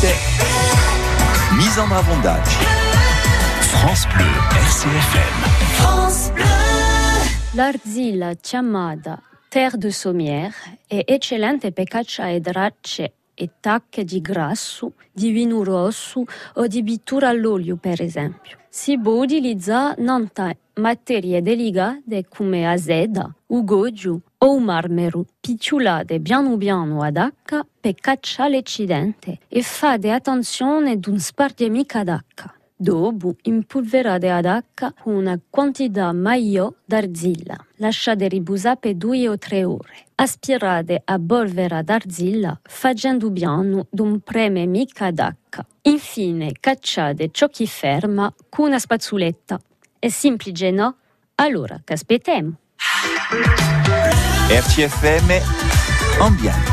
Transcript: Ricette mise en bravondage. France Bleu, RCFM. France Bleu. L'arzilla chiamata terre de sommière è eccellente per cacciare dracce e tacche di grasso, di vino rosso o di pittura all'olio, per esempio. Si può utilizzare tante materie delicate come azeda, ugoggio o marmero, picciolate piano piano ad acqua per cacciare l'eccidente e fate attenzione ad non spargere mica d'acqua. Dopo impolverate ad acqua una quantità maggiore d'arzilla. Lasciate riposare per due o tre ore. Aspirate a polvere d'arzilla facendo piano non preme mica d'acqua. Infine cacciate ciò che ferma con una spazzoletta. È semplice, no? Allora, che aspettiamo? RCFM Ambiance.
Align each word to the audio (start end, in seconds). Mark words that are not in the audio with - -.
Ricette 0.00 0.16
mise 1.56 1.78
en 1.78 1.86
bravondage. 1.86 2.56
France 3.60 4.06
Bleu, 4.14 4.24
RCFM. 4.50 5.42
France 5.74 6.32
Bleu. 6.32 6.44
L'arzilla 7.54 8.34
chiamata 8.34 9.20
terre 9.50 9.76
de 9.76 9.90
sommière 9.90 10.54
è 10.86 11.02
eccellente 11.04 11.72
per 11.72 11.84
cacciare 11.84 12.40
dracce 12.40 13.12
e 13.34 13.50
tacche 13.60 14.04
di 14.04 14.22
grasso, 14.22 14.92
di 15.12 15.32
vino 15.32 15.62
rosso 15.62 16.24
o 16.54 16.66
di 16.66 16.82
pittura 16.82 17.28
all'olio, 17.28 17.76
per 17.76 18.00
esempio. 18.00 18.56
Si 18.70 18.98
può 18.98 19.20
utilizzare 19.20 20.02
tante 20.02 20.56
materie 20.74 21.42
delicate 21.42 22.26
come 22.26 22.66
azeda, 22.66 23.30
ugoggio 23.48 24.22
o 24.42 24.58
marmero, 24.58 25.26
picciolate 25.40 26.20
piano 26.20 26.56
piano 26.56 27.02
ad 27.02 27.16
acqua 27.16 27.66
per 27.78 27.94
cacciare 27.94 28.50
l'eccidente 28.50 29.38
e 29.48 29.62
fate 29.62 30.10
attenzione 30.10 30.92
ad 30.92 31.06
non 31.06 31.18
spargere 31.18 31.70
mica 31.70 32.04
d'acqua. 32.04 32.54
Dopo 32.74 33.36
impolverate 33.42 34.30
ad 34.30 34.46
acqua 34.46 34.94
una 35.04 35.38
quantità 35.50 36.10
maggiore 36.12 36.76
d'arzilla. 36.86 37.54
Lasciate 37.76 38.26
riposare 38.28 38.78
per 38.80 38.94
due 38.94 39.28
o 39.28 39.36
tre 39.36 39.64
ore. 39.64 40.06
Aspirate 40.14 41.02
a 41.04 41.18
polvere 41.18 41.82
d'arzilla 41.84 42.58
facendo 42.62 43.30
piano 43.30 43.88
non 43.90 44.20
preme 44.20 44.64
mica 44.64 45.10
d'acqua. 45.10 45.66
Infine 45.82 46.52
cacciate 46.58 47.28
ciò 47.30 47.48
che 47.48 47.66
ferma 47.66 48.32
con 48.48 48.68
una 48.68 48.78
spazzoletta. 48.78 49.60
È 49.98 50.08
semplice, 50.08 50.70
no? 50.70 50.96
Allora, 51.34 51.78
che 51.84 51.92
aspettiamo? 51.92 52.54
RCFM 54.50 55.40
Ambiance. 56.20 56.70